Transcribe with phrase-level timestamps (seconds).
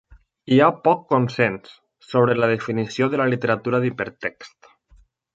[0.53, 1.75] Hi ha poc consens
[2.13, 4.71] sobre la definició de la literatura d'hipertext.